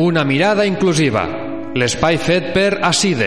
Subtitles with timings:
[0.00, 1.26] Una mirada inclusiva.
[1.76, 3.26] L'espai fet per ACIDE,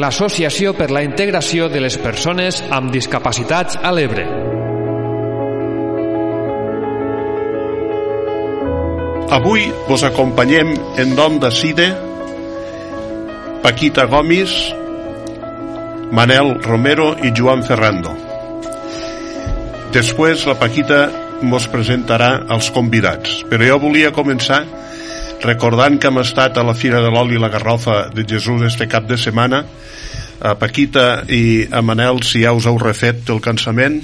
[0.00, 4.24] l'Associació per la Integració de les Persones amb Discapacitats a l'Ebre.
[9.36, 10.72] Avui vos acompanyem
[11.04, 11.90] en nom de CIDE,
[13.68, 14.56] Paquita Gomis,
[16.08, 18.16] Manel Romero i Joan Ferrando.
[19.92, 21.04] Després la Paquita
[21.44, 24.64] mos presentarà els convidats, però jo volia començar
[25.44, 28.88] recordant que hem estat a la Fira de l'Oli i la Garrofa de Jesús este
[28.88, 29.64] cap de setmana
[30.40, 34.02] a Paquita i a Manel si ja us heu refet el cansament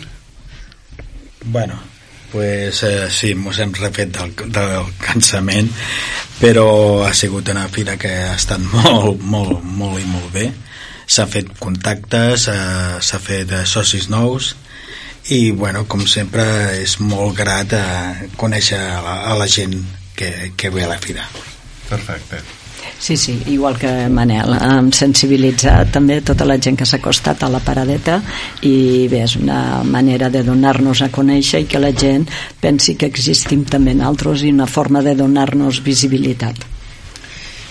[1.45, 1.75] Bueno,
[2.33, 5.69] pues eh, sí, ens hem refet del, del cansament,
[6.41, 10.49] però ha sigut una fira que ha estat molt, molt, molt i molt bé.
[11.07, 14.55] S'ha fet contactes, eh, s'ha fet eh, socis nous
[15.29, 16.47] i, bueno, com sempre,
[16.81, 19.77] és molt grat eh, conèixer a la, a la gent
[20.15, 21.27] que, que ve a la fira.
[21.89, 22.43] perfecte
[22.99, 27.51] Sí, sí, igual que Manel, hem sensibilitzat també tota la gent que s'ha acostat a
[27.53, 28.21] la paradeta
[28.65, 32.25] i bé, és una manera de donar-nos a conèixer i que la gent
[32.63, 36.65] pensi que existim també altres i una forma de donar-nos visibilitat.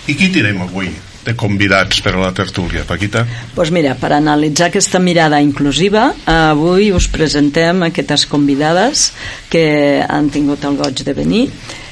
[0.06, 0.90] i qui tirem avui
[1.24, 3.24] de convidats per a la tertúlia, Paquita?
[3.54, 9.12] Doncs mira, per analitzar aquesta mirada inclusiva, avui us presentem aquestes convidades
[9.48, 11.46] que han tingut el goig de venir.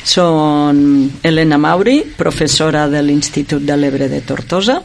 [0.04, 4.80] Són Helena Mauri, professora de l'Institut de l'Ebre de Tortosa,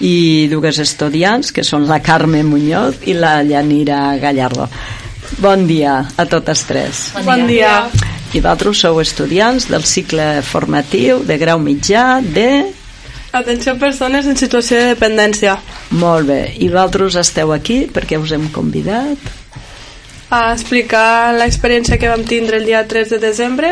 [0.00, 4.68] i dues estudiants, que són la Carme Muñoz i la Llanira Gallardo.
[5.38, 7.10] Bon dia a totes tres.
[7.26, 7.88] Bon dia.
[8.30, 12.70] I vosaltres sou estudiants del cicle formatiu de grau mitjà de...
[13.32, 15.56] Atenció a persones en situació de dependència.
[15.98, 16.40] Molt bé.
[16.58, 19.30] I vosaltres esteu aquí perquè us hem convidat
[20.30, 23.70] A explicar l'experiència que vam tindre el dia 3 de desembre,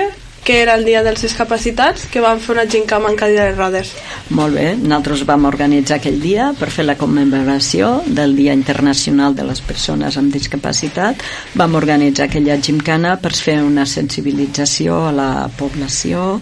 [0.49, 3.91] que era el dia dels discapacitats, que vam fer una gincama en cadira de rodes.
[4.33, 9.45] Molt bé, nosaltres vam organitzar aquell dia per fer la commemoració del Dia Internacional de
[9.45, 11.21] les Persones amb Discapacitat.
[11.53, 15.29] Vam organitzar aquella gimcana per fer una sensibilització a la
[15.59, 16.41] població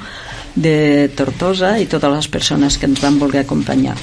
[0.54, 3.98] de Tortosa i totes les persones que ens van voler acompanyar.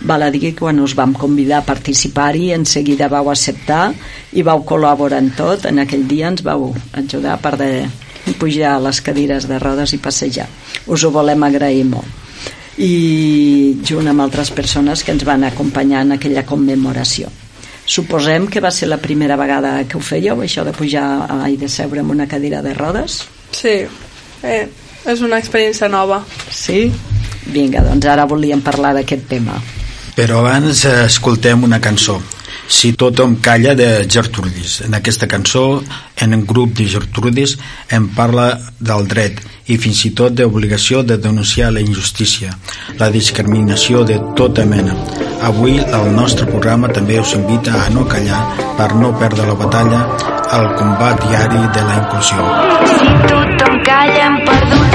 [0.00, 3.92] Val a dir que quan us vam convidar a participar-hi en seguida vau acceptar
[4.34, 5.70] i vau col·laborar en tot.
[5.70, 7.86] En aquell dia ens vau ajudar a part de
[8.34, 10.46] pujar a les cadires de rodes i passejar.
[10.86, 12.06] Us ho volem agrair molt
[12.78, 17.28] i junt amb altres persones que ens van acompanyar en aquella commemoració.
[17.88, 21.56] Suposem que va ser la primera vegada que ho fèieu, això de pujar a- i
[21.56, 23.24] de seure en una cadira de rodes?
[23.50, 23.80] Sí,
[24.42, 24.68] eh,
[25.06, 26.22] és una experiència nova.
[26.50, 26.92] Sí?
[27.46, 29.56] Vinga, doncs ara volíem parlar d'aquest tema.
[30.18, 32.16] Però abans eh, escoltem una cançó.
[32.66, 34.80] Si tothom calla de Gertrudis.
[34.88, 35.82] En aquesta cançó,
[36.18, 37.54] en un grup de Gertrudis,
[37.94, 38.48] em parla
[38.80, 39.38] del dret
[39.70, 42.50] i fins i tot d'obligació de denunciar la injustícia,
[42.98, 44.96] la discriminació de tota mena.
[45.52, 48.42] Avui el nostre programa també us invita a no callar
[48.80, 50.02] per no perdre la batalla
[50.58, 52.52] al combat diari de la inclusió.
[52.96, 54.87] Si tothom calla hem perdut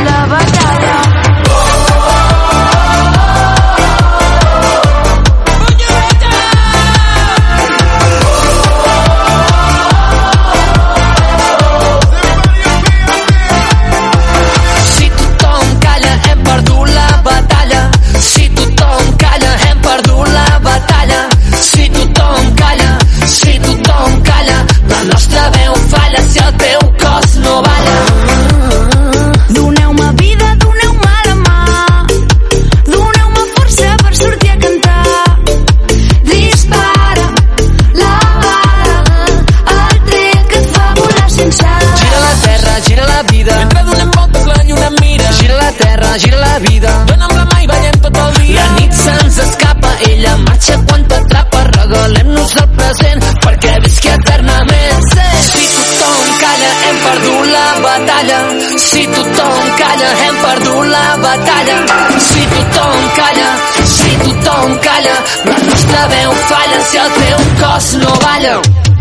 [66.74, 68.93] falla si el teu cos no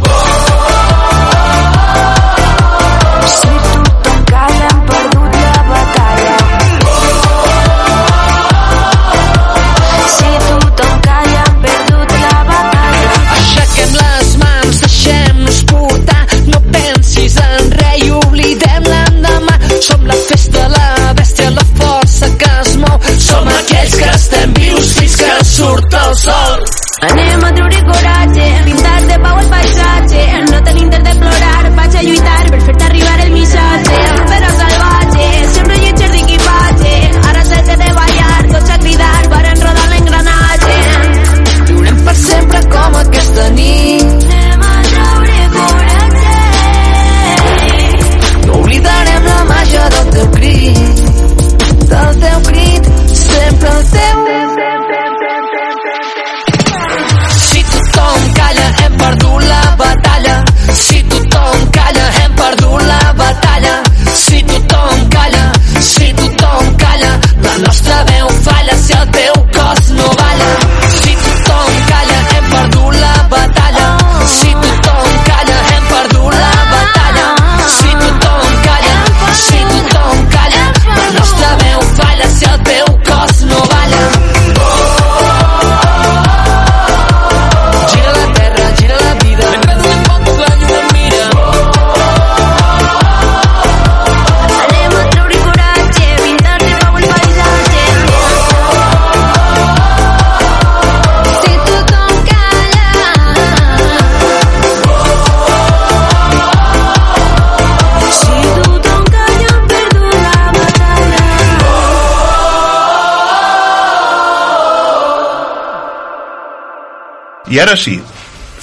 [117.52, 117.98] I ara sí,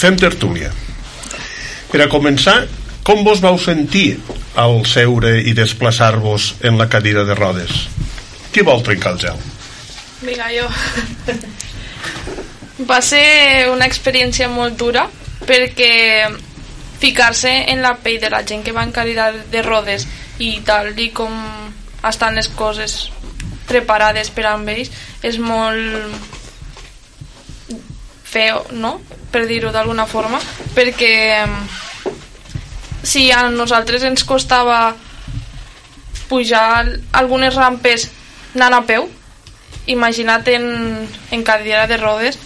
[0.02, 0.72] fem tertúlia.
[1.92, 2.64] Per a començar,
[3.06, 4.18] com vos vau sentir
[4.58, 7.86] al seure i desplaçar-vos en la cadira de rodes?
[8.50, 9.44] Qui vol trencar el gel?
[10.24, 10.66] Vinga, jo.
[12.90, 15.06] Va ser una experiència molt dura
[15.46, 15.94] perquè
[17.00, 20.08] ficar-se en la pell de la gent que va cadira de rodes
[20.42, 21.38] i tal i com
[22.10, 22.98] estan les coses
[23.70, 24.90] preparades per amb ells
[25.22, 26.39] és molt
[28.30, 29.00] feo, no?
[29.34, 30.40] Per dir-ho d'alguna forma,
[30.76, 31.46] perquè
[33.04, 34.96] si a nosaltres ens costava
[36.30, 36.86] pujar
[37.18, 38.10] algunes rampes
[38.54, 39.10] anant a peu,
[39.90, 40.68] imagina't en,
[41.32, 42.38] en cadira de rodes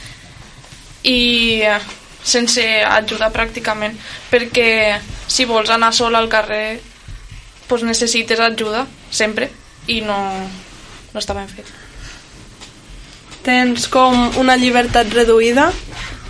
[1.04, 1.80] i eh,
[2.24, 3.98] sense ajuda pràcticament
[4.32, 6.80] perquè si vols anar sol al carrer
[7.68, 9.50] pues necessites ajuda sempre
[9.92, 10.18] i no,
[11.12, 11.68] no està ben fet
[13.44, 15.72] tens com una llibertat reduïda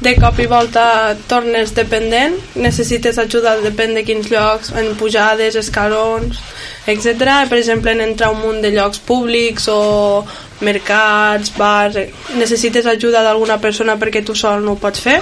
[0.04, 6.42] de cop i volta tornes dependent necessites ajuda depèn de quins llocs en pujades, escalons
[6.88, 7.48] etc.
[7.50, 10.26] Per exemple, en entrar a un munt de llocs públics o
[10.62, 11.96] mercats, bars...
[11.96, 15.22] eh, Necessites ajuda d'alguna persona perquè tu sol no ho pots fer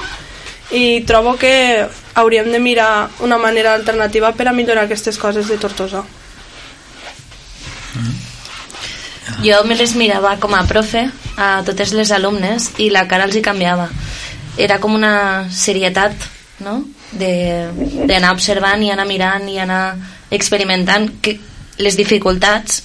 [0.71, 1.85] i trobo que
[2.15, 6.03] hauríem de mirar una manera alternativa per a millorar aquestes coses de Tortosa.
[9.39, 11.07] Jo me les mirava com a profe
[11.37, 13.87] a totes les alumnes i la cara els hi canviava.
[14.59, 16.13] Era com una serietat,
[16.61, 16.81] no?
[17.15, 19.97] D'anar observant i anar mirant i anar
[20.31, 21.37] experimentant que
[21.81, 22.83] les dificultats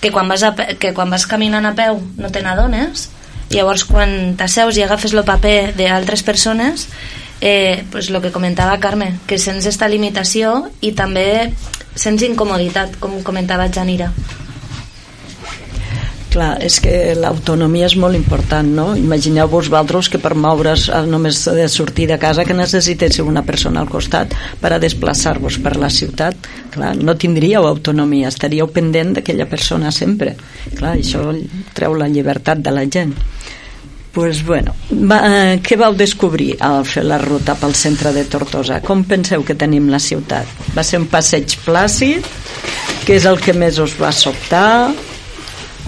[0.00, 3.10] que quan vas, a, que quan vas caminant a peu no te n'adones
[3.52, 6.88] llavors quan t'asseus i agafes el paper d'altres persones
[7.40, 11.52] eh, pues lo que comentava Carme que sents esta limitació i també
[11.94, 14.10] sents incomoditat com comentava Janira
[16.30, 18.92] Clar, és que l'autonomia és molt important, no?
[18.94, 23.82] Imagineu-vos vosaltres que per moure's eh, només de sortir de casa que necessitéssiu una persona
[23.82, 26.50] al costat per a desplaçar-vos per la ciutat.
[26.70, 30.36] Clar, no tindríeu autonomia, estaríeu pendent d'aquella persona sempre.
[30.76, 31.26] Clar, això
[31.74, 33.16] treu la llibertat de la gent.
[34.12, 38.80] pues bueno, va, eh, què vau descobrir al fer la ruta pel centre de Tortosa?
[38.82, 40.50] Com penseu que tenim la ciutat?
[40.74, 42.26] Va ser un passeig plàcid?
[43.06, 44.90] Què és el que més us va sobtar?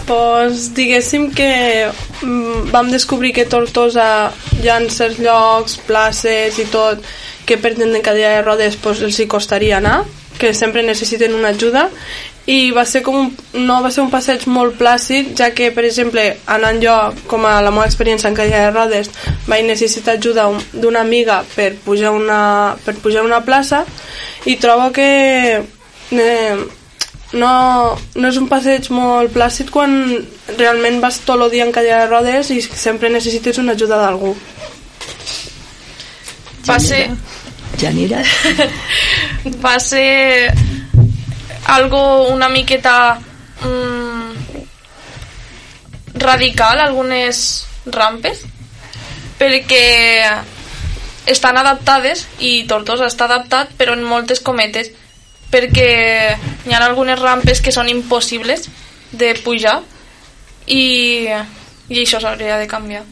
[0.06, 1.88] Pues, diguéssim que
[2.22, 4.32] mm, vam descobrir que Tortosa
[4.62, 6.98] hi ha certs llocs, places i tot
[7.46, 10.02] que per gent en cadira de rodes pues, els hi costaria anar
[10.38, 11.88] que sempre necessiten una ajuda.
[12.50, 13.28] I va ser com un,
[13.62, 16.96] no va ser un passeig molt plàcid ja que per exemple anant jo
[17.30, 19.12] com a la meva experiència en cadira de rodes
[19.46, 23.84] vaig necessitar ajuda un- d'una amiga per pujar una, per pujar una plaça
[24.50, 25.62] i trobo que
[26.10, 26.56] eh,
[27.32, 27.52] no,
[28.14, 29.94] no és un passeig molt plàcid quan
[30.58, 34.34] realment vas tot el dia en cadira de rodes i sempre necessites una ajuda d'algú.
[36.68, 37.08] Va ser,
[37.80, 38.22] Janira?
[39.64, 40.52] va ser
[41.72, 43.18] algo una miqueta
[43.64, 44.62] mm,
[46.22, 48.44] radical, algunes rampes,
[49.40, 49.84] perquè
[51.26, 54.92] estan adaptades i Tortosa està adaptat, però en moltes cometes,
[55.52, 55.90] perquè
[56.66, 58.68] hi ha algunes rampes que són impossibles
[59.12, 59.80] de pujar
[60.66, 61.28] i,
[61.88, 63.04] i això s'hauria de canviar.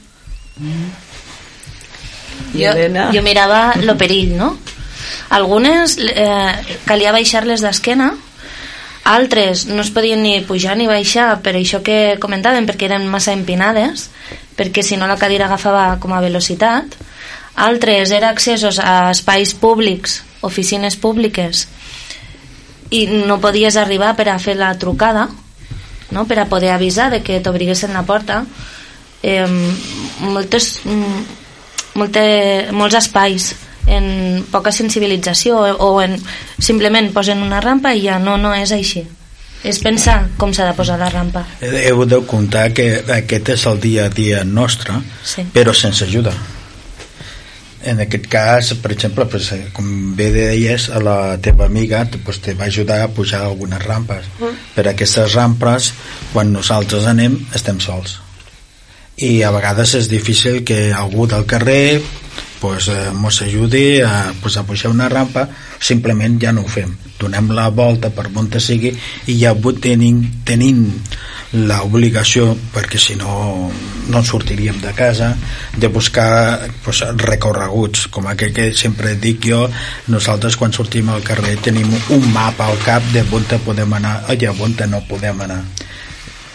[2.55, 2.73] I jo,
[3.15, 4.55] jo mirava lo perill, no?
[5.37, 8.11] Algunes eh, calia baixar-les d'esquena,
[9.11, 13.35] altres no es podien ni pujar ni baixar per això que comentàvem, perquè eren massa
[13.37, 14.09] empinades,
[14.59, 16.97] perquè si no la cadira agafava com a velocitat,
[17.55, 21.67] altres eren accessos a espais públics, oficines públiques,
[22.91, 25.29] i no podies arribar per a fer la trucada,
[26.11, 26.27] no?
[26.27, 28.45] per a poder avisar de que t'obriguessin la porta.
[29.23, 29.47] Eh,
[30.21, 31.25] moltes, mm,
[31.95, 32.23] molte,
[32.73, 33.55] molts espais
[33.87, 36.17] en poca sensibilització o en,
[36.59, 39.05] simplement posen una rampa i ja no, no és així
[39.65, 43.81] és pensar com s'ha de posar la rampa Heu de comptar que aquest és el
[43.81, 44.95] dia a dia nostre,
[45.25, 45.45] Sí.
[45.53, 46.33] però sense ajuda.
[47.83, 52.41] En aquest cas, per exemple, pues, eh, com bé deies, a la teva amiga pues,
[52.45, 54.27] te va ajudar a pujar algunes rampes.
[54.75, 55.93] Per aquestes rampes,
[56.33, 58.19] quan nosaltres anem, estem sols.
[59.17, 62.03] I a vegades és difícil que algú del carrer
[62.61, 65.49] pues, eh, mos ajudi a, pues, a pujar una rampa
[65.81, 68.93] simplement ja no ho fem donem la volta per on sigui
[69.27, 70.87] i ja avui tenim, tenim
[71.53, 73.71] l'obligació perquè si no
[74.11, 75.35] no sortiríem de casa
[75.77, 79.69] de buscar pues, recorreguts com aquell que sempre dic jo
[80.09, 84.47] nosaltres quan sortim al carrer tenim un mapa al cap de on podem anar i
[84.47, 85.65] a on no podem anar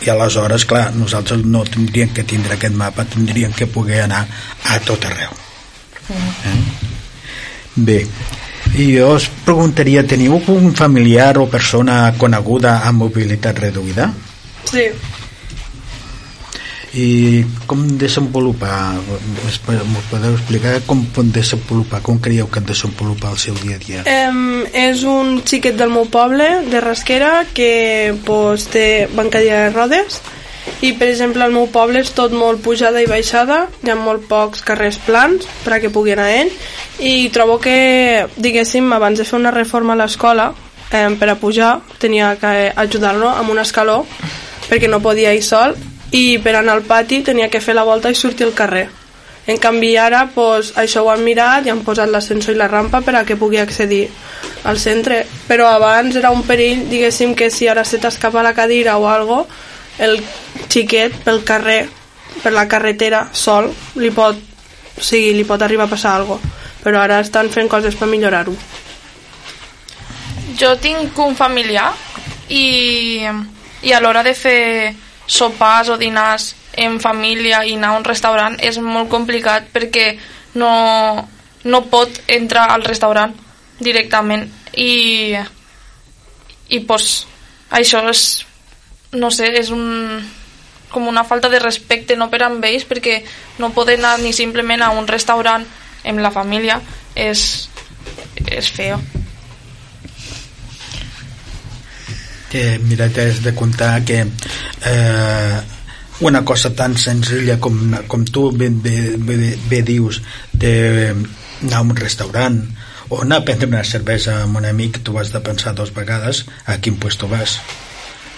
[0.05, 4.25] i aleshores, clar, nosaltres no tindríem que tindre aquest mapa, tindríem que poder anar
[4.69, 5.31] a tot arreu.
[6.11, 6.57] Eh?
[7.75, 7.97] Bé,
[8.75, 14.09] i jo us preguntaria, teniu un familiar o persona coneguda amb mobilitat reduïda?
[14.67, 14.89] Sí,
[16.95, 18.95] I com desenvolupar,
[19.43, 23.81] us m'ho podeu explicar com pot desenvolupar, com creieu que desenvolupa el seu dia a
[23.83, 24.03] dia?
[24.07, 30.21] Em, és un xiquet del meu poble, de Rasquera, que pues, té bancadilla de rodes
[30.81, 34.27] i, per exemple, al meu poble és tot molt pujada i baixada, hi ha molt
[34.29, 36.51] pocs carrers plans per a que pugui anar ell
[36.99, 40.51] i trobo que, diguéssim, abans de fer una reforma a l'escola,
[40.91, 44.03] eh, per a pujar tenia que ajudar-lo amb un escaló
[44.69, 45.75] perquè no podia ir sol.
[46.11, 48.87] I per anar al pati tenia que fer la volta i sortir al carrer.
[49.47, 53.01] En canvi ara pues, això ho han mirat i han posat l'ascensor i la rampa
[53.05, 54.07] per a que pugui accedir
[54.65, 58.97] al centre, però abans era un perill, diguéssim que si ara se t'escapa la cadira
[58.97, 59.45] o algo,
[59.99, 60.19] el
[60.69, 61.85] xiquet pel carrer,
[62.43, 63.71] per la carretera, sol,
[64.01, 64.37] li pot,
[64.95, 66.39] o sigui, li pot arribar a passar algo.
[66.83, 68.53] Però ara estan fent coses per millorar-ho.
[70.59, 71.89] Jo tinc un familiar
[72.49, 73.25] i,
[73.83, 74.93] i a l'hora de fer
[75.25, 80.13] sopars o dinars en família i anar a un restaurant és molt complicat perquè
[80.59, 81.25] no,
[81.63, 83.33] no pot entrar al restaurant
[83.79, 84.45] directament
[84.77, 85.35] i,
[86.69, 87.25] i pues,
[87.71, 88.44] això és
[89.15, 90.21] no sé, és un,
[90.91, 93.21] com una falta de respecte no per amb ells perquè
[93.59, 95.65] no poden anar ni simplement a un restaurant
[96.05, 96.79] amb la família.
[97.15, 97.69] És,
[98.45, 98.99] és feo.
[102.51, 105.59] Que mira, t'has de comptar que eh,
[106.19, 110.21] una cosa tan senzilla com, com tu bé, bé, bé, bé dius
[110.53, 112.61] d'anar a un restaurant
[113.09, 116.45] o anar a prendre una cervesa amb un amic tu has de pensar dos vegades
[116.65, 117.59] a quin puesto vas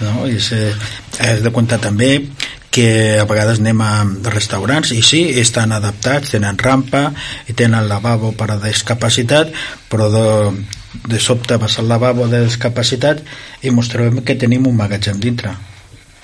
[0.01, 0.27] no?
[0.27, 0.73] I és, eh,
[1.19, 2.11] has de comptar també
[2.77, 3.91] que a vegades anem a
[4.29, 7.07] restaurants i sí, estan adaptats, tenen rampa
[7.49, 9.53] i tenen lavabo per a discapacitat
[9.89, 10.25] però de,
[11.09, 13.23] de sobte vas al lavabo de discapacitat
[13.63, 15.55] i mos trobem que tenim un magatzem dintre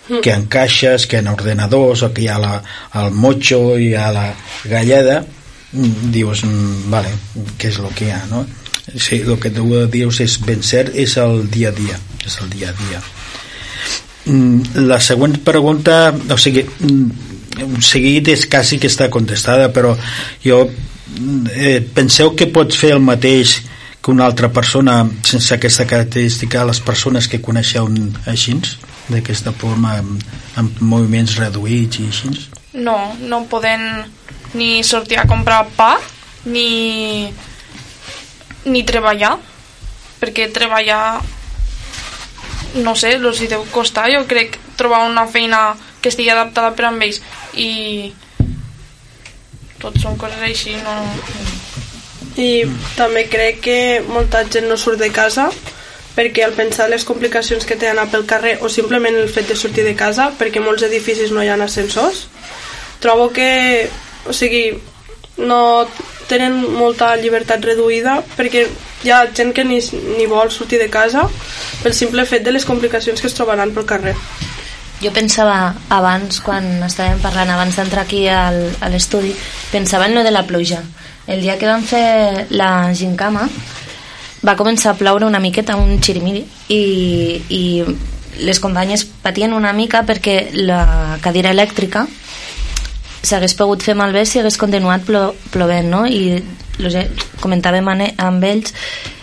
[0.03, 2.57] que hi ha caixes, que ha ordenadors o que hi ha la,
[2.99, 4.27] el motxo i ha la
[4.67, 7.15] galleda mm, dius, mm, vale,
[7.57, 8.45] què és el que hi ha no?
[8.93, 12.51] sí, el que tu dius és ben cert és el dia a dia és el
[12.51, 13.12] dia a dia Mm,
[14.25, 19.93] la següent pregunta o sigui, mm, un seguit és quasi que està contestada però
[20.43, 23.59] jo mm, eh, penseu que pots fer el mateix
[24.03, 27.87] que una altra persona sense aquesta característica les persones que coneixeu
[28.27, 28.55] així
[29.09, 30.23] d'aquesta forma amb,
[30.59, 32.33] amb moviments reduïts i així?
[32.73, 34.03] No, no poden
[34.55, 35.97] ni sortir a comprar pa
[36.45, 37.27] ni,
[38.65, 39.37] ni treballar
[40.21, 41.19] perquè treballar
[42.81, 46.89] no sé, els hi deu costar jo crec trobar una feina que estigui adaptada per
[46.89, 47.21] amb ells
[47.53, 48.13] i
[49.81, 50.97] tot són coses així no...
[52.33, 52.63] I
[52.97, 53.77] també crec que
[54.09, 55.51] molta gent no surt de casa
[56.15, 59.57] perquè al pensar les complicacions que té anar pel carrer o simplement el fet de
[59.57, 62.25] sortir de casa perquè molts edificis no hi ha ascensors
[63.03, 63.51] trobo que
[64.25, 64.65] o sigui
[65.37, 65.85] no
[66.29, 68.65] tenen molta llibertat reduïda perquè
[69.03, 69.79] hi ha gent que ni,
[70.17, 71.27] ni vol sortir de casa
[71.83, 74.15] pel simple fet de les complicacions que es trobaran pel carrer
[75.03, 79.33] Jo pensava abans, quan estàvem parlant, abans d'entrar aquí al, a l'estudi,
[79.71, 80.79] pensava en lo de la pluja.
[81.27, 83.49] El dia que vam fer la gincama
[84.47, 86.79] va començar a ploure una miqueta, un xirimiri, i,
[87.51, 87.63] i
[88.47, 92.07] les companyes patien una mica perquè la cadira elèctrica
[93.23, 96.03] s'hagués pogut fer malbé si hagués continuat plo, plovent, no?
[96.05, 96.43] I
[96.83, 96.97] los,
[97.41, 98.73] comentàvem amb ells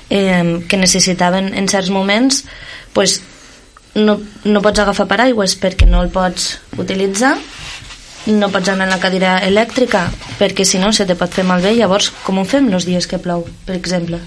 [0.09, 2.45] eh, que necessitaven en certs moments
[2.93, 3.21] pues,
[3.95, 7.37] no, no pots agafar paraigües perquè no el pots utilitzar
[8.31, 11.75] no pots anar en la cadira elèctrica perquè si no se te pot fer malbé
[11.77, 14.21] llavors com ho fem els dies que plou per exemple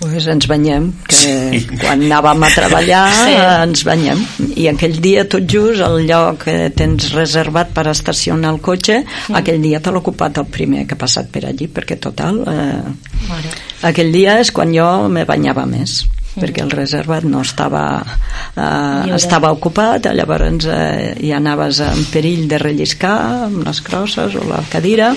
[0.00, 1.62] pues ens banyem que sí.
[1.80, 3.30] quan anàvem a treballar Sí.
[3.30, 3.36] sí.
[3.66, 4.24] ens banyem
[4.56, 9.38] i aquell dia tot just el lloc que tens reservat per estacionar el cotxe mm.
[9.40, 12.82] aquell dia te l'ha ocupat el primer que ha passat per allí perquè total eh,
[13.30, 13.56] Mare.
[13.88, 16.04] aquell dia és quan jo me banyava més
[16.36, 19.16] perquè el reservat no estava eh, Lliure.
[19.16, 23.16] estava ocupat llavors eh, ja anaves en perill de relliscar
[23.48, 25.14] amb les crosses o la cadira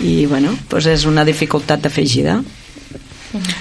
[0.00, 2.40] i bueno, doncs és una dificultat afegida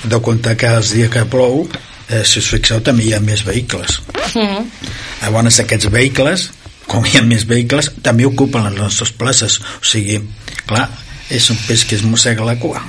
[0.04, 1.66] de comptar que els dies que plou
[2.10, 4.02] eh, si us fixeu també hi ha més vehicles.
[4.36, 4.68] Mm.
[5.22, 6.50] llavors aquests vehicles
[6.90, 9.58] com hi ha més vehicles també ocupen les nostres places.
[9.82, 10.20] O sigui,
[10.68, 10.90] clar,
[11.34, 12.84] és un peix que es mossega la cua.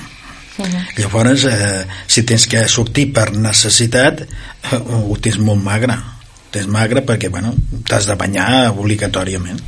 [0.96, 5.96] Llavors eh, si tens que sortir per necessitat eh, ho tens molt magre.
[5.96, 7.54] Ho tens magre perquè bueno,
[7.88, 9.60] t'has de banyar obligatòriament.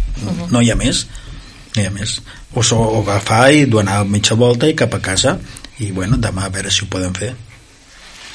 [0.52, 1.06] No hi ha més.
[1.76, 2.18] I a més.
[2.56, 5.36] O, so, o agafar i donar mitja volta i cap a casa
[5.80, 7.34] i bueno, demà a veure si ho podem fer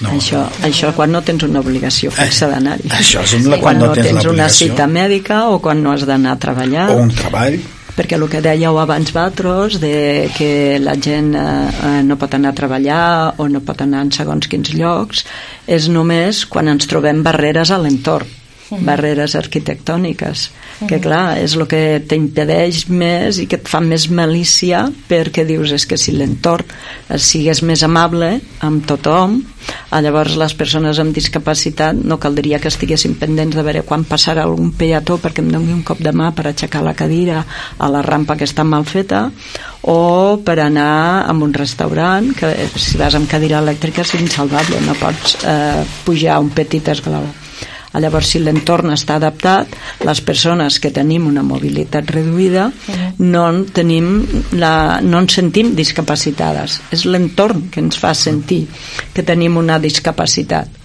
[0.02, 0.10] No.
[0.18, 2.90] Això, això quan no tens una obligació fixa d'anar-hi.
[2.90, 5.92] això és la- quan, quan no no tens tens una cita mèdica o quan no
[5.94, 6.90] has d'anar a treballar.
[6.90, 7.60] o un treball
[7.96, 11.42] Perquè el que dèieu abans vosaltres de que la gent eh,
[12.00, 15.24] eh, no pot anar a treballar o no pot anar en segons quins llocs
[15.68, 18.26] és només quan ens trobem barreres a l'entorn
[18.82, 20.50] barreres arquitectòniques
[20.90, 25.74] que clar, és el que t'impedeix més i que et fa més malícia perquè dius
[25.76, 26.70] és que si l'entorn
[27.18, 28.36] sigués més amable
[28.66, 29.42] amb tothom
[29.94, 34.44] a llavors les persones amb discapacitat no caldria que estiguessin pendents de veure quan passarà
[34.44, 37.44] algun peató perquè em doni un cop de mà per aixecar la cadira
[37.78, 39.30] a la rampa que està mal feta
[39.84, 44.82] o per anar a un restaurant que eh, si vas amb cadira elèctrica és insalvable
[44.88, 47.26] no pots eh, pujar un petit esglaó
[48.02, 49.76] Llavors, si l'entorn està adaptat,
[50.06, 52.70] les persones que tenim una mobilitat reduïda
[53.20, 54.08] no, en tenim
[54.58, 56.80] la, no ens sentim discapacitades.
[56.96, 58.64] És l'entorn que ens fa sentir
[59.14, 60.82] que tenim una discapacitat.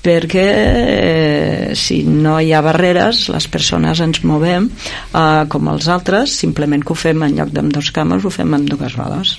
[0.00, 6.38] Perquè eh, si no hi ha barreres les persones ens movem eh, com els altres,
[6.44, 9.36] simplement que ho fem en lloc d'amb dos cames, ho fem amb dues rodes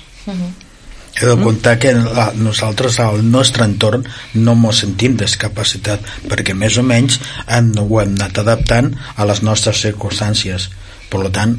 [1.16, 6.78] he de comptar que la, nosaltres al nostre entorn no ens sentim discapacitat perquè més
[6.80, 10.70] o menys hem, ho hem anat adaptant a les nostres circumstàncies.
[11.12, 11.56] Per tant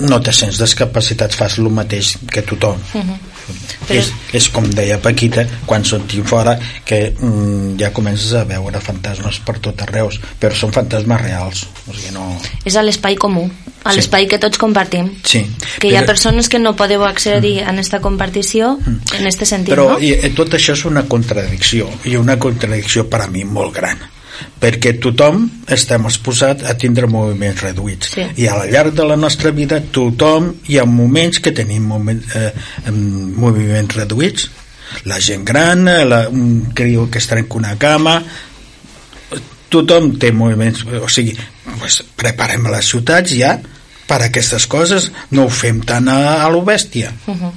[0.00, 2.82] no te sents discapacitat fas el mateix que tothom
[3.86, 8.80] Però- és, és com deia Paquita quan sortim fora que mm, ja comences a veure
[8.80, 12.26] fantasmes per tot arreu però són fantasmes reals o sigui, no...
[12.64, 13.44] És a l'espai comú,
[13.84, 13.96] a Sí.
[14.00, 15.12] l'espai que tots compartim.
[15.24, 15.44] sí.
[15.78, 19.74] Que hi ha Però- persones que no podeu accedir en esta compartició en este sentit,
[19.74, 19.98] Però no?
[20.00, 23.98] i, i tot això és una contradicció i una contradicció per a mi molt gran
[24.60, 28.26] perquè tothom estem exposat a tindre moviments reduïts Sí.
[28.42, 32.52] i al llarg de la nostra vida tothom hi ha moments que tenim moment, eh,
[32.90, 34.50] moviments reduïts
[35.04, 38.22] la gent gran, eh, la, un criu que es trenca una cama
[39.68, 41.34] tothom té moviments o sigui,
[41.80, 43.56] pues, preparem les ciutats ja
[44.06, 47.52] per a aquestes coses no ho fem tan a, a lo bèstia Uh -huh.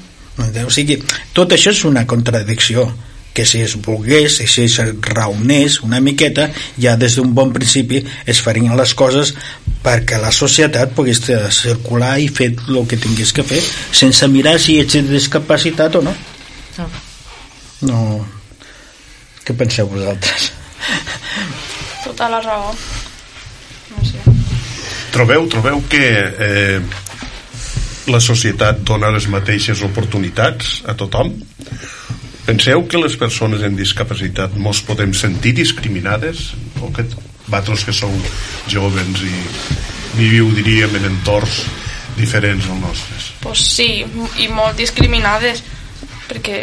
[0.66, 0.96] O sigui,
[1.34, 2.86] tot això és una contradicció
[3.34, 6.50] que si es volgués, si es raonés una miqueta,
[6.82, 9.36] ja des d'un bon principi es farien les coses
[9.84, 13.62] perquè la societat pogués eh, circular i fer el que tingués que fer
[13.92, 16.16] sense mirar si ets discapacitat o no.
[17.88, 18.02] No...
[19.46, 20.52] Què penseu vosaltres?
[22.04, 22.74] Tota la raó.
[23.90, 24.20] No sé.
[25.10, 26.82] Trobeu, trobeu que eh,
[28.14, 31.34] la societat dona les mateixes oportunitats a tothom?
[32.50, 36.48] Penseu que les persones amb discapacitat mos podem sentir discriminades?
[36.82, 37.04] O que
[37.46, 38.10] vosaltres que sou
[38.66, 39.34] jovens i
[40.18, 41.60] viviu, diríem, en entorns
[42.18, 43.28] diferents als nostres?
[43.40, 44.02] pues sí,
[44.42, 45.62] i molt discriminades
[46.28, 46.58] perquè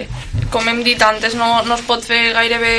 [0.52, 2.74] com hem dit antes no, no es pot fer gairebé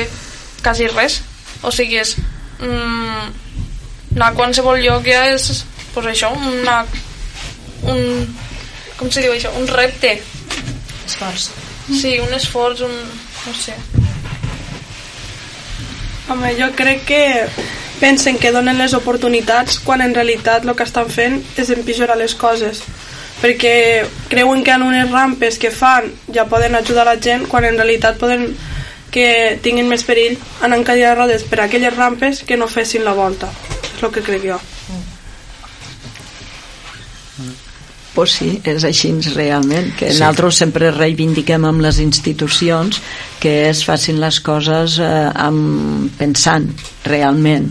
[0.64, 1.22] quasi res
[1.64, 2.12] o sigui és
[2.60, 3.24] mm,
[4.18, 5.64] anar a qualsevol lloc ja és
[5.96, 6.82] pues això, una
[7.88, 8.04] un,
[9.00, 10.18] com se diu això, un repte
[11.08, 11.67] Esforç.
[11.92, 12.94] Sí, un esforç un,
[13.48, 13.76] no sé.
[16.30, 17.22] Home, jo crec que
[18.02, 22.36] pensen que donen les oportunitats quan en realitat el que estan fent és empitjorar les
[22.36, 22.84] coses
[23.42, 27.78] perquè creuen que en unes rampes que fan ja poden ajudar la gent quan en
[27.78, 28.50] realitat poden
[29.12, 33.06] que tinguin més perill anar en cadira de rodes per aquelles rampes que no fessin
[33.08, 33.50] la volta.
[33.96, 34.60] És el que crec jo
[38.18, 40.18] pues sí, és així realment que Sí.
[40.18, 42.98] nosaltres sempre reivindiquem amb les institucions
[43.40, 46.66] que es facin les coses eh, amb, pensant
[47.06, 47.70] realment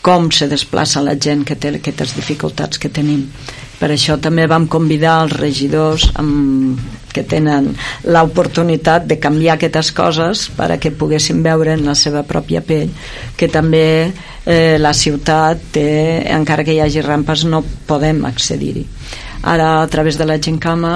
[0.00, 3.26] com se desplaça la gent que té aquestes dificultats que tenim
[3.76, 6.80] per això també vam convidar els regidors amb,
[7.12, 12.24] que tenen l'oportunitat de canviar aquestes coses per a que poguessin veure en la seva
[12.24, 12.88] pròpia pell
[13.36, 13.84] que també
[14.46, 15.88] eh, la ciutat té,
[16.32, 18.86] encara que hi hagi rampes no podem accedir-hi
[19.46, 20.94] ara a través de la Gencama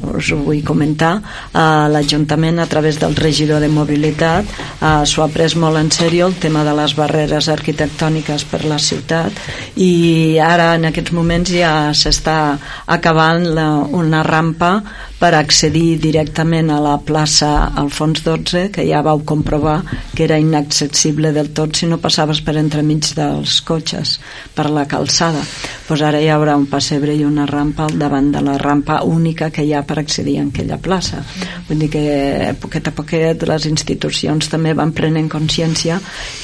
[0.00, 5.24] eh, us ho vull comentar eh, l'Ajuntament a través del regidor de mobilitat eh, s'ho
[5.24, 9.32] ha pres molt en sèrio el tema de les barreres arquitectòniques per la ciutat
[9.80, 12.38] i ara en aquests moments ja s'està
[12.86, 13.70] acabant la,
[14.02, 14.74] una rampa
[15.22, 19.76] per accedir directament a la plaça Alfons XII, que ja vau comprovar
[20.16, 24.16] que era inaccessible del tot si no passaves per entremig dels cotxes,
[24.56, 25.44] per la calçada.
[25.86, 29.52] Pues ara hi haurà un pessebre i una rampa al davant de la rampa única
[29.54, 31.22] que hi ha per accedir a aquella plaça.
[31.68, 36.00] Vull dir que poquet a poquet les institucions també van prenent consciència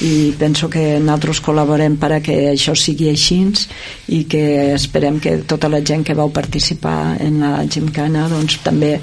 [0.07, 5.37] i penso que nosaltres col·laborem per a que això sigui així i que esperem que
[5.47, 8.95] tota la gent que vau participar en la gimcana doncs també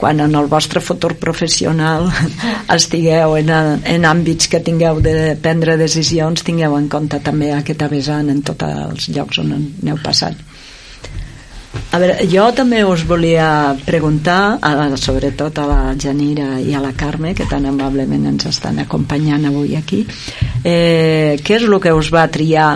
[0.00, 2.08] quan en el vostre futur professional
[2.78, 3.52] estigueu en,
[3.84, 8.66] en àmbits que tingueu de prendre decisions tingueu en compte també aquesta vessant en tots
[8.66, 10.40] els llocs on aneu passant.
[11.90, 16.92] A veure, jo també us volia preguntar, a, sobretot a la Janira i a la
[16.98, 20.04] Carme, que tan amablement ens estan acompanyant avui aquí,
[20.62, 22.72] eh, què és el que us va triar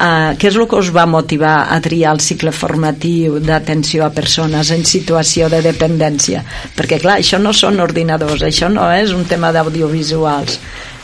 [0.00, 4.14] Uh, què és el que us va motivar a triar el cicle formatiu d'atenció a
[4.16, 6.40] persones en situació de dependència?
[6.72, 10.56] Perquè, clar, això no són ordinadors, això no és un tema d'audiovisuals,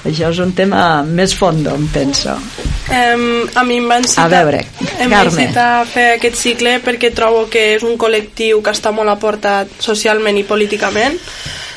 [0.09, 2.39] això és un tema més fondo, em penso.
[2.89, 4.63] Um, a mi em van citar, A veure,
[4.97, 5.45] em van Carme.
[5.45, 9.77] citar a fer aquest cicle perquè trobo que és un col·lectiu que està molt aportat
[9.77, 11.21] socialment i políticament.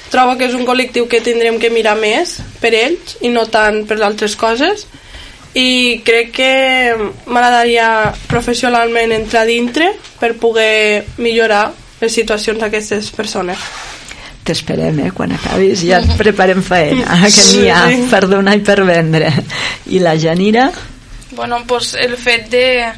[0.08, 3.84] Trobo que és un col·lectiu que tindrem que mirar més per ells i no tant
[3.90, 4.88] per altres coses
[5.58, 6.52] i crec que
[7.26, 13.58] m'agradaria professionalment entrar dintre per poder millorar les situacions d'aquestes persones.
[14.46, 18.06] T'esperem, eh, quan acabis, ja et preparem faena, que n'hi ha Sí.
[18.12, 19.32] per donar i per vendre.
[19.88, 20.70] I la Janira?
[21.32, 22.92] Bueno, pues el fet de...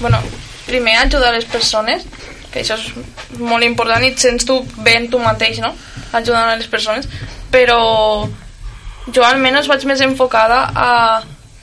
[0.00, 0.18] Bueno,
[0.66, 2.06] primer ajudar les persones,
[2.50, 5.74] que això és molt important i et sents tu bé en tu mateix, no?
[6.12, 7.08] Ajudant a les persones,
[7.50, 8.26] però
[9.12, 10.90] jo almenys vaig més enfocada a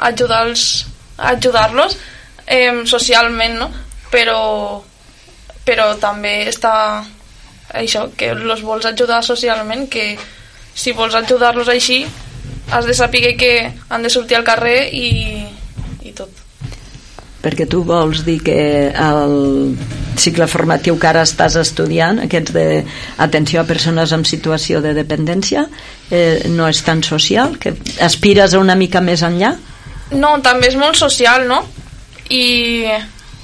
[0.09, 0.65] ajudar-los
[1.17, 1.97] a ajudar-los
[2.47, 3.69] eh, socialment, no?
[4.11, 4.81] Però,
[5.63, 6.73] però també està
[7.73, 10.17] això, que els vols ajudar socialment, que
[10.73, 12.03] si vols ajudar-los així
[12.71, 15.07] has de saber que han de sortir al carrer i,
[16.03, 16.29] i tot.
[17.41, 18.59] Perquè tu vols dir que
[18.93, 19.75] el
[20.21, 25.65] cicle formatiu que ara estàs estudiant, aquests d'atenció a persones en situació de dependència,
[26.11, 29.55] eh, no és tan social, que aspires a una mica més enllà?
[30.11, 31.61] No, també és molt social, no?
[32.31, 32.87] I,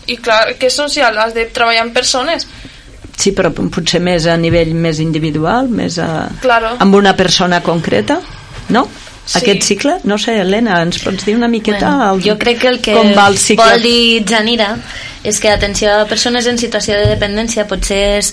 [0.08, 1.17] i clar, que és social?
[1.19, 2.47] Has de treballar amb persones.
[3.17, 6.27] Sí, però potser més a nivell més individual, més a...
[6.43, 6.75] Claro.
[6.80, 8.19] amb una persona concreta,
[8.69, 8.86] no?
[9.27, 9.41] Sí.
[9.41, 9.93] Aquest cicle?
[10.08, 12.93] No sé, Helena, ens pots dir una miqueta Bueno, el, jo crec que el que
[12.95, 13.65] com va el cicle?
[13.65, 14.69] vol dir Janira
[15.27, 18.30] és que atenció a persones en situació de dependència potser és,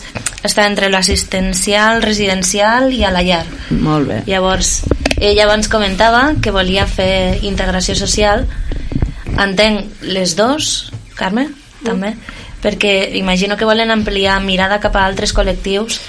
[0.47, 3.43] està entre l'assistencial, residencial i a la llar.
[3.75, 4.21] Molt bé.
[4.29, 4.85] Llavors,
[5.21, 8.47] ella abans comentava que volia fer integració social.
[9.39, 11.49] Entenc les dos, Carme,
[11.85, 12.15] també,
[12.63, 16.01] perquè imagino que volen ampliar mirada cap a altres col·lectius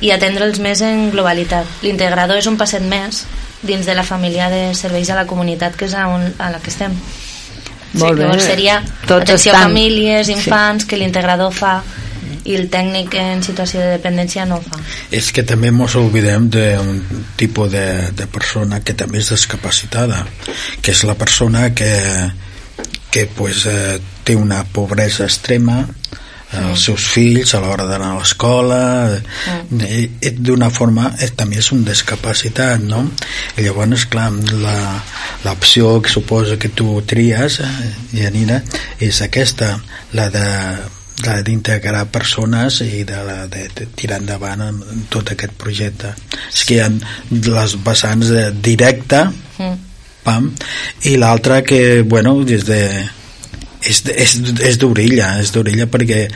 [0.00, 1.66] i atendre'ls més en globalitat.
[1.82, 3.24] L'integrador és un passet més
[3.62, 6.60] dins de la família de serveis a la comunitat que és a, on, a la
[6.62, 6.94] que estem.
[8.00, 8.24] Molt bé.
[8.24, 10.32] Llavors seria Tots atenció estan- a famílies, Sí.
[10.38, 11.82] infants, que l'integrador fa
[12.50, 14.80] i el tècnic en situació de dependència no ho fa.
[15.10, 17.00] És que també ens oblidem d'un
[17.40, 17.86] tipus de,
[18.16, 20.24] de persona que també és discapacitada,
[20.82, 21.92] que és la persona que,
[23.10, 25.80] que pues, eh, té una pobresa extrema,
[26.52, 28.78] eh, els seus fills a l'hora d'anar a l'escola
[29.14, 33.04] eh, eh, d'una forma eh, també és un discapacitat no?
[33.56, 34.98] i llavors clar la-
[35.44, 38.58] l'opció que suposa que tu tries eh, Janina
[38.98, 39.76] és aquesta
[40.18, 40.46] la de
[41.20, 46.14] d'integrar persones i de, la, de, de tirar endavant amb tot aquest projecte
[46.48, 46.90] és que hi ha
[47.30, 49.28] les vessants de directa
[49.60, 49.76] Mm.
[50.24, 50.46] pam,
[51.04, 52.80] i l'altra que bueno, des de
[53.80, 56.26] és, és, és d'orilla, és d'orilla perquè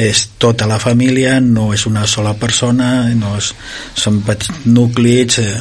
[0.00, 3.50] és tota la família, no és una sola persona, no és,
[3.96, 5.58] són petits núclids, eh,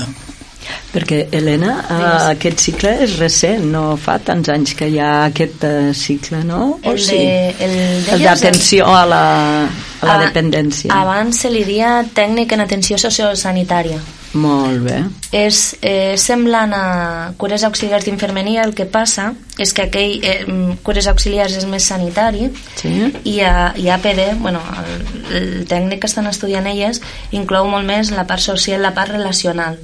[0.94, 5.64] Perquè, Helena, eh, aquest cicle és recent, no fa tants anys que hi ha aquest
[5.64, 6.80] eh, cicle, no?
[6.84, 7.18] O El sí?
[7.18, 7.56] de-
[8.14, 9.24] el d'atenció a la,
[9.66, 10.92] a la Ah, dependència.
[10.94, 13.98] Abans se li dia tècnic en atenció sociosanitària.
[14.34, 14.96] Molt bé.
[15.32, 19.28] És eh, semblant a cures auxiliars d'infermeria, el que passa
[19.62, 20.46] és que aquell eh,
[20.82, 22.48] cures auxiliars és més sanitari
[22.82, 23.14] Sí?
[23.30, 27.00] i, a, i APD, bueno, el, el tècnic que estan estudiant elles
[27.32, 29.78] inclou molt més la part social, la part relacional.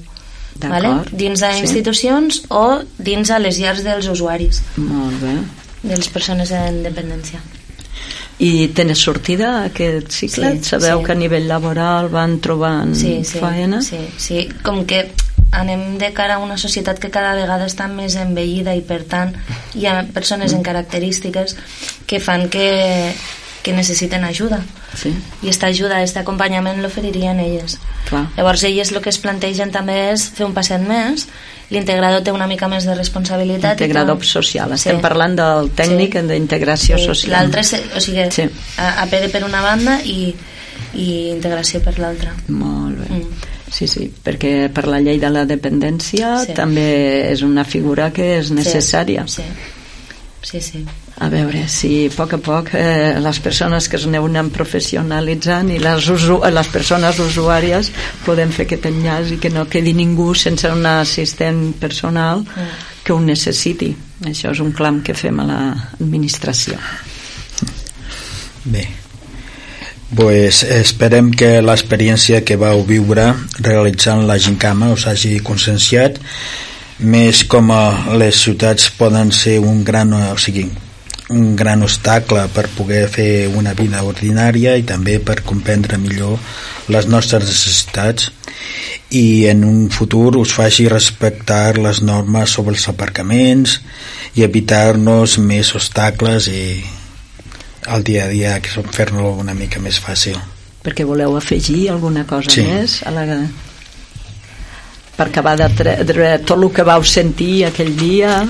[0.68, 0.90] Vale?
[1.12, 1.60] dins de Sí.
[1.62, 5.38] institucions o dins a les llars dels usuaris Molt bé.
[5.84, 7.40] de les persones en dependència
[8.40, 10.54] I tens sortida aquest cicle?
[10.58, 11.06] Sí, Sabeu sí.
[11.06, 13.82] que a nivell laboral van trobant sí, sí, faena?
[13.82, 15.12] sí, sí, com que
[15.52, 19.34] anem de cara a una societat que cada vegada està més envellida i per tant
[19.76, 21.56] hi ha persones en característiques
[22.06, 23.14] que fan que
[23.64, 24.62] que necessiten ajuda
[24.96, 25.10] Sí,
[25.44, 27.78] i aquesta ajuda, aquest acompanyament l'oferirien elles
[28.10, 28.28] clar.
[28.38, 31.28] llavors elles el que es plantegen també és fer un passet més
[31.70, 34.72] l'integrador té una mica més de responsabilitat i Integrador té- social.
[34.74, 35.02] Estem Sí.
[35.04, 36.28] parlant del tècnic Sí.
[36.28, 37.32] d'integració Sí, social.
[37.32, 38.50] l'altre o sigui, Sí.
[38.78, 40.34] a- APD per una banda i,
[40.96, 43.16] i integració per l'altra Molt bé.
[43.16, 43.28] Mm.
[43.72, 46.54] Sí, sí, perquè per la llei de la dependència Sí.
[46.56, 49.28] també és una figura que és necessària.
[49.28, 49.44] sí,
[50.42, 50.86] sí, sí.
[51.20, 55.80] A veure, si a poc a poc eh, les persones que es anem professionalitzant i
[55.84, 57.92] les, usu les persones usuàries
[58.24, 62.46] podem fer aquest enllaç i que no quedi ningú sense un assistent personal
[63.04, 63.92] que ho necessiti.
[64.32, 66.80] Això és un clam que fem a l'administració.
[68.64, 68.88] Bé,
[70.16, 76.20] pues esperem que l'experiència que vau viure realitzant la gincama us hagi conscienciat
[77.00, 80.68] més com a les ciutats poden ser un gran, o sigui,
[81.30, 86.40] un gran obstacle per poder fer una vida ordinària i també per comprendre millor
[86.90, 88.32] les nostres necessitats
[89.14, 93.80] i en un futur us faci respectar les normes sobre els aparcaments
[94.38, 96.64] i evitar-nos més obstacles i
[97.90, 100.38] al dia a dia que fer-lo una mica més fàcil
[100.80, 102.64] Perquè voleu afegir alguna cosa Sí.
[102.64, 103.26] més a la...
[105.18, 105.96] per acabar de, tre...
[106.04, 108.44] de tot el que vau sentir aquell dia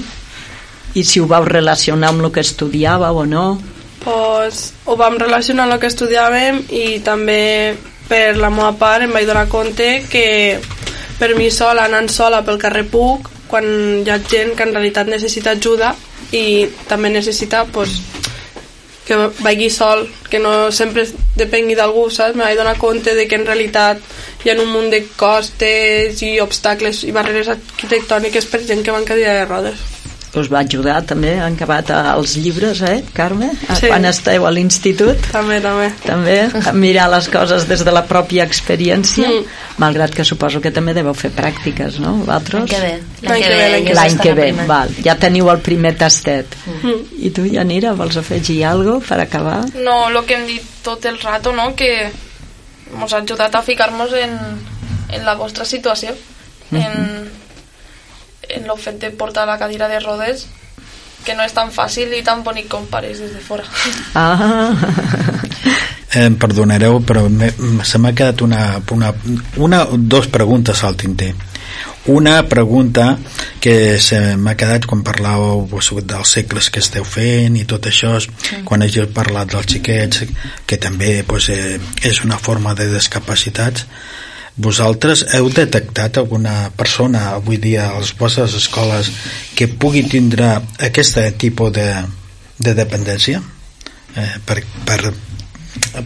[0.96, 3.46] i si ho vau relacionar amb el que estudiàveu o no
[4.04, 7.76] pues, ho vam relacionar amb el que estudiàvem i també
[8.10, 10.60] per la meva part em vaig donar compte que
[11.20, 13.66] per mi sola, anant sola pel carrer Puc, quan
[14.06, 15.92] hi ha gent que en realitat necessita ajuda
[16.32, 17.98] i també necessita pues,
[19.06, 21.04] que vagi sol, que no sempre
[21.36, 22.38] depengui d'algú, saps?
[22.38, 24.00] Me vaig donar compte de que en realitat
[24.46, 29.02] hi ha un munt de costes i obstacles i barreres arquitectòniques per gent que va
[29.02, 29.99] en cadira de rodes.
[30.38, 33.50] Us va ajudar també han acabat els llibres, eh, Carme?
[33.80, 33.88] Sí.
[33.88, 35.88] Quan esteu a l'institut També, també.
[36.06, 36.36] també
[36.70, 39.46] a mirar les coses des de la pròpia experiència Mm.
[39.78, 42.14] malgrat que suposo que també deveu fer pràctiques no?
[42.22, 42.62] Vosaltres?
[42.62, 43.44] L'any que ve, l'any
[43.84, 43.94] que ve.
[43.96, 44.90] L'any que ve, val.
[45.04, 46.46] ja teniu el primer tastet
[46.84, 47.02] Mm.
[47.26, 49.66] i tu, Yanira, vols afegir alguna per acabar?
[49.76, 51.74] No, lo que hem dit tot el rato, no?
[51.76, 52.12] Que
[53.02, 54.38] ens ha ajudat a ficar-nos en,
[55.10, 56.10] en la vostra situació,
[56.72, 57.30] en,
[58.50, 60.48] en el fet de portar la cadira de rodes,
[61.26, 63.66] que no és tan fàcil i tan bonic com pareix des de fora.
[64.16, 64.72] Ah,
[66.16, 67.52] eh, em perdonareu però me,
[67.86, 69.14] se m'ha quedat una, una,
[69.58, 71.34] una dos preguntes al tinter.
[72.10, 73.20] Una pregunta
[73.62, 78.16] que se m'ha quedat quan parlàveu vos, dels segles que esteu fent i tot això,
[78.66, 80.24] quan hagi parlat dels xiquets,
[80.66, 83.86] que també pues, eh, és una forma de discapacitats
[84.60, 89.12] vosaltres heu detectat alguna persona avui dia a les vostres escoles
[89.56, 90.52] que pugui tindre
[90.90, 91.88] aquest tipus de,
[92.60, 93.42] de dependència?
[94.20, 95.14] Eh, per, per,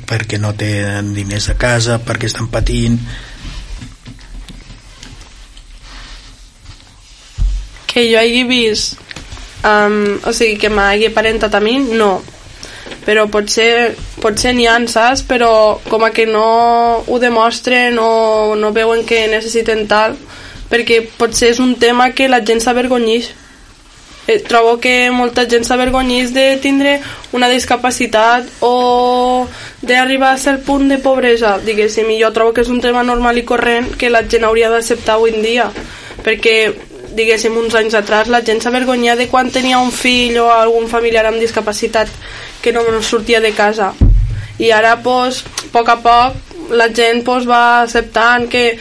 [0.06, 3.00] perquè no tenen diners a casa perquè estan patint?
[7.90, 9.02] Que jo hagi vist
[9.66, 12.20] um, o sigui, que m'hagi parentat a mi no
[13.06, 15.24] però potser, potser n'hi ha, saps?
[15.28, 20.18] Però com a que no ho demostren o no veuen que necessiten tal,
[20.72, 23.34] perquè potser és un tema que la gent s'avergonyix.
[24.26, 26.94] Eh, trobo que molta gent s'avergonyix de tindre
[27.36, 29.48] una discapacitat o
[29.82, 33.38] d'arribar a cert punt de pobresa, diguéssim, i jo trobo que és un tema normal
[33.38, 35.68] i corrent que la gent hauria d'acceptar avui en dia,
[36.24, 36.56] perquè
[37.16, 41.26] diguéssim, uns anys atrás la gent s'avergonya de quan tenia un fill o algun familiar
[41.30, 42.10] amb discapacitat
[42.62, 43.94] que no sortia de casa.
[44.60, 48.78] I ara pues, a poc a poc la gent pues, va acceptant que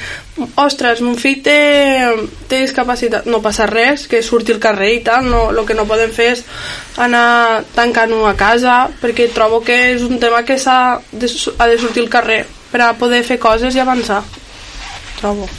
[0.57, 1.57] ostres, mon fill té,
[2.49, 5.89] té discapacitat, no passa res que surti al carrer i tal, no, el que no
[5.89, 6.45] podem fer és
[7.01, 11.77] anar tancant-ho a casa perquè trobo que és un tema que s'ha de, ha de
[11.81, 14.23] sortir al carrer per a poder fer coses i avançar.
[15.21, 15.51] Trobo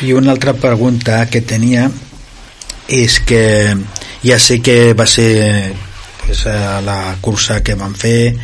[0.00, 1.90] i una altra pregunta que tenia
[2.88, 3.76] és que
[4.24, 5.72] ja sé que va ser
[6.24, 8.34] pues, eh, la cursa que vam fer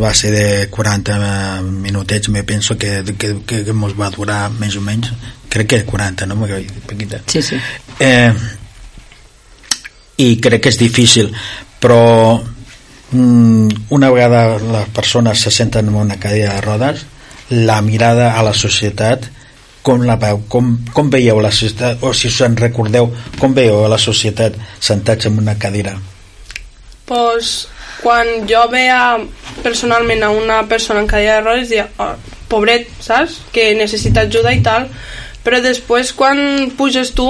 [0.00, 1.18] va ser de 40
[1.62, 5.12] minutets me penso que, que, que, que mos va durar més o menys
[5.50, 6.38] crec que 40 no?
[6.86, 7.20] Paquita?
[7.26, 7.58] sí, sí.
[7.98, 8.32] Eh,
[10.20, 11.32] i crec que és difícil
[11.80, 12.40] però
[13.10, 17.04] mm, una vegada les persones se senten en una cadira de rodes
[17.50, 19.26] la mirada a la societat
[19.82, 23.86] com la veu, com, com veieu la societat o si us en recordeu com veieu
[23.88, 25.96] la societat sentats en una cadira
[27.08, 27.68] pues,
[28.02, 29.18] quan jo veia
[29.64, 32.14] personalment a una persona en cadira de rodes deia, oh,
[32.50, 33.40] pobret, saps?
[33.54, 34.88] Que necessita ajuda i tal
[35.44, 37.28] però després quan puges tu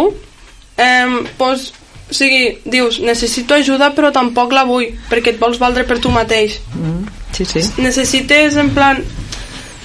[0.76, 1.70] eh, pues,
[2.10, 6.10] o sigui, dius necessito ajuda però tampoc la vull perquè et vols valdre per tu
[6.10, 7.06] mateix Mm.
[7.36, 7.62] sí, sí.
[7.78, 8.98] necessites en plan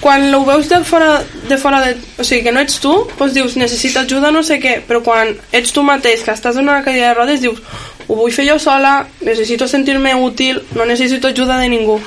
[0.02, 3.34] quan ho veus de fora, de fora de, o sigui, que no ets tu, doncs
[3.34, 6.84] dius, necessito ajuda, no sé què, però quan ets tu mateix, que estàs en una
[6.84, 7.62] cadira de rodes, dius,
[8.08, 12.00] ho vull fer jo sola, necessito sentir-me útil, no necessito ajuda de ningú.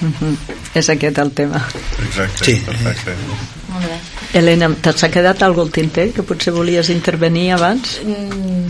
[0.00, 0.36] Mhm.
[0.76, 1.62] És aquest el tema.
[2.04, 2.54] Exacte, Sí.
[2.66, 3.14] perfecte.
[3.72, 3.96] Molt bé.
[4.38, 8.00] Helena, t'ha quedat algú al tinter que potser volies intervenir abans?
[8.04, 8.68] Mm,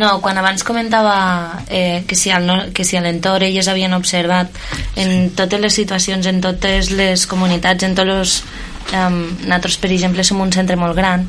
[0.00, 4.48] No, quan abans comentava eh, que si al que si a l'entorn elles havien observat
[4.96, 8.38] en totes les situacions, en totes les comunitats, en tots els...
[8.96, 11.28] Um, nosaltres, per exemple, som un centre molt gran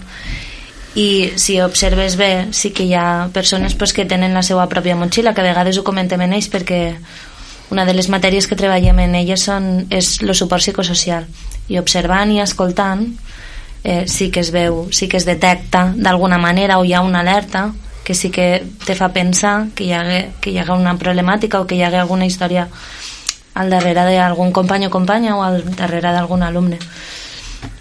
[0.95, 4.95] i si observes bé sí que hi ha persones pues, que tenen la seva pròpia
[4.95, 6.81] motxilla, que a vegades ho comentem en ells perquè
[7.71, 11.27] una de les matèries que treballem en elles són, és el suport psicosocial.
[11.67, 13.05] I observant i escoltant
[13.83, 17.23] eh, sí que es veu, sí que es detecta d'alguna manera o hi ha una
[17.23, 17.69] alerta
[18.03, 21.67] que sí que te fa pensar que hi hagué, que hi hagué una problemàtica o
[21.67, 22.67] que hi hagué alguna història
[23.53, 26.79] al darrere d'algun company o companya o al darrere d'algun alumne.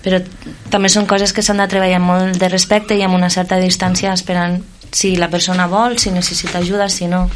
[0.04, 0.20] Però
[0.68, 3.60] també són coses que s'han de treballar amb molt de respecte i amb una certa
[3.60, 4.60] distància esperant
[4.92, 7.28] si la persona vol, si necessita ajuda, si no.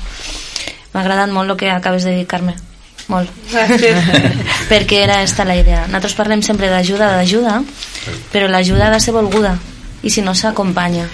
[0.92, 2.56] M'ha agradat molt el que acabes de dir Carme.
[3.08, 3.30] Molt.
[4.70, 5.84] Perquè era esta la idea.
[5.86, 7.60] Nosaltres parlem sempre d'ajuda, d'ajuda
[8.32, 9.56] però l'ajuda ha de ser volguda.
[10.02, 11.06] I si no s'acompanya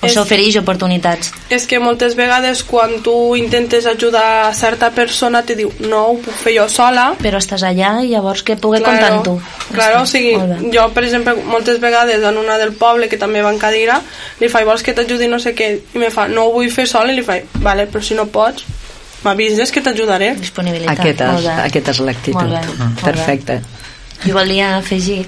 [0.00, 5.56] o s'ofereix oportunitats És que moltes vegades quan tu intentes ajudar a certa persona te
[5.58, 9.12] diu no, ho puc fer jo sola però estàs allà i llavors que pugui comptar
[9.12, 10.32] amb tu Claro, o sigui,
[10.72, 13.98] jo, per exemple, moltes vegades en una del poble que també va en cadira,
[14.40, 15.68] li faig, vols que t'ajudi no sé què?
[15.94, 18.24] I me fa, no ho vull fer sol, i li faig, vale, però si no
[18.32, 18.64] pots,
[19.26, 20.32] m'avises que t'ajudaré.
[20.40, 22.56] disponibilitat Aquesta és, aquesta és l'actitud.
[22.56, 23.60] Bé, molt bé.
[24.26, 25.26] I volia afegir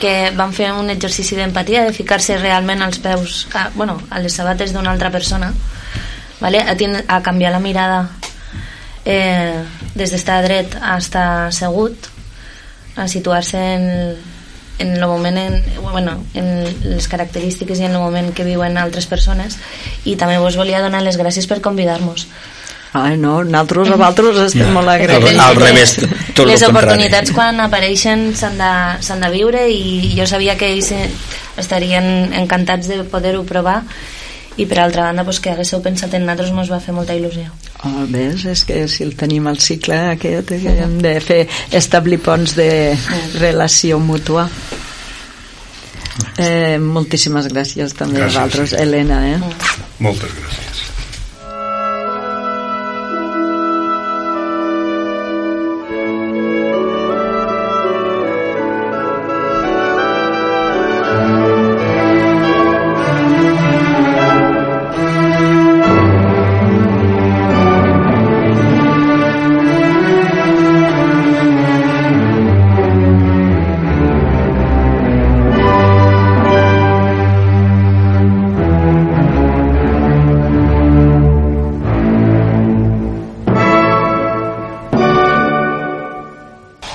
[0.00, 4.34] que van fer un exercici d'empatia de ficar-se realment als peus a, bueno, a les
[4.34, 5.52] sabates d'una altra persona
[6.40, 6.58] vale?
[6.58, 8.08] a, tin- a canviar la mirada
[9.04, 9.62] eh,
[9.94, 12.08] des d'estar dret a estar assegut
[12.96, 13.86] a situar-se en,
[14.78, 16.48] en el moment en, bueno, en
[16.82, 19.58] les característiques i en el moment que viuen altres persones
[20.04, 22.26] i també vos volia donar les gràcies per convidar-nos
[22.94, 25.38] Ai, no, nosaltres a vosaltres estem molt Al, agraïts.
[25.40, 25.94] al revés,
[26.36, 26.72] tot les el contrari.
[26.76, 31.06] oportunitats quan apareixen s'han de, s'han de viure i jo sabia que ells eh,
[31.56, 33.78] estarien encantats de poder-ho provar
[34.60, 37.48] i per altra banda pues, que haguéssiu pensat en nosaltres mos va fer molta il·lusió
[37.84, 41.40] Oh, ves, és que si el tenim al cicle aquest, que hem de fer
[41.74, 42.94] establir ponts de
[43.40, 44.44] relació mútua.
[46.38, 48.36] Eh, moltíssimes gràcies també Gràcies.
[48.36, 49.18] a vosaltres, Helena.
[49.32, 49.38] Eh?
[49.98, 50.71] Moltes gràcies.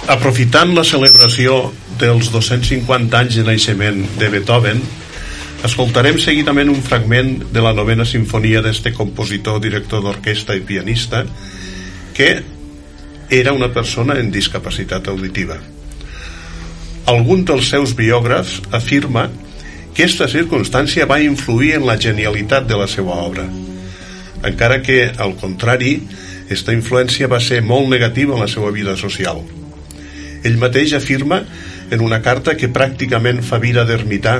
[0.08, 4.80] Aprofitant la celebració dels 250 anys de naixement de Beethoven,
[5.68, 11.26] escoltarem seguidament un fragment de la novena sinfonia d'este compositor, director d'orquestra i pianista,
[12.16, 12.30] que
[13.36, 15.60] era una persona en discapacitat auditiva.
[17.12, 19.28] Algun dels seus biògrafs afirma
[19.92, 23.44] que aquesta circumstància va influir en la genialitat de la seva obra,
[24.48, 25.98] encara que, al contrari,
[26.48, 29.44] aquesta influència va ser molt negativa en la seva vida social.
[30.48, 31.42] Ell mateix afirma
[31.92, 34.40] en una carta que pràcticament fa vida d'ermità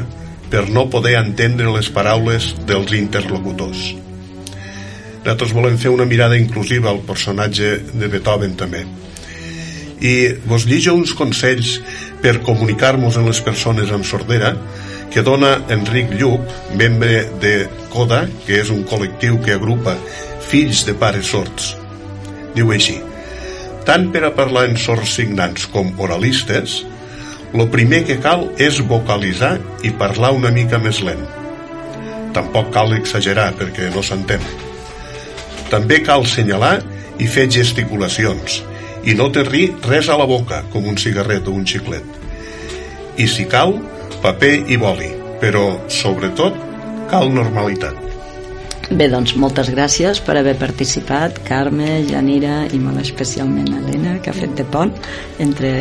[0.52, 3.90] per no poder entendre les paraules dels interlocutors.
[5.26, 8.86] Nosaltres volem fer una mirada inclusiva al personatge de Beethoven també.
[10.00, 10.14] I
[10.48, 11.80] vos llijo uns consells
[12.22, 14.54] per comunicar-nos amb les persones amb sordera
[15.12, 16.48] que dona Enric Lluc,
[16.80, 17.54] membre de
[17.92, 19.98] CODA, que és un col·lectiu que agrupa
[20.48, 21.74] fills de pares sords.
[22.56, 23.00] Diu així,
[23.88, 26.82] tant per a parlar en sords signants com oralistes,
[27.56, 29.54] lo primer que cal és vocalitzar
[29.88, 31.24] i parlar una mica més lent.
[32.36, 34.44] Tampoc cal exagerar perquè no s'entén.
[35.72, 36.82] També cal senyalar
[37.24, 38.60] i fer gesticulacions
[39.08, 42.04] i no tenir res a la boca com un cigarret o un xiclet.
[43.18, 43.78] I si cal,
[44.22, 46.60] paper i boli, però sobretot
[47.08, 48.07] cal normalitat.
[48.88, 54.36] Bé, doncs moltes gràcies per haver participat, Carme, Janira i molt especialment Helena, que ha
[54.36, 54.94] fet de pont
[55.44, 55.72] entre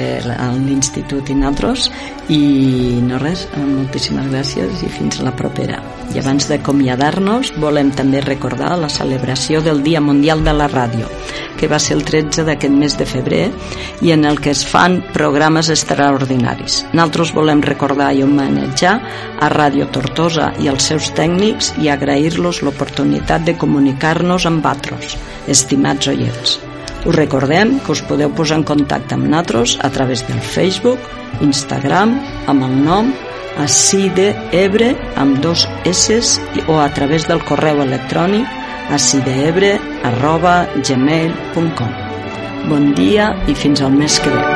[0.65, 1.87] l'Institut i nosaltres.
[2.27, 5.79] I no res, moltíssimes gràcies i fins la propera.
[6.17, 11.07] I abans d'acomiadar-nos, volem també recordar la celebració del Dia Mundial de la Ràdio,
[11.61, 13.45] que va ser el 13 d'aquest mes de febrer
[14.03, 16.83] i en el que es fan programes extraordinaris.
[16.91, 18.99] Nosaltres volem recordar i homenatjar
[19.39, 25.17] a Ràdio Tortosa i als seus tècnics i agrair-los l'oportunitat de comunicar-nos amb altres,
[25.47, 26.59] estimats oients.
[27.07, 30.99] Us recordem que us podeu posar en contacte amb nosaltres a través del Facebook,
[31.41, 33.13] Instagram, amb el nom
[33.57, 38.47] acideebre amb dos S o a través del correu electrònic
[38.93, 41.97] acideebre arroba gmail.com
[42.69, 44.56] Bon dia i fins al mes que ve.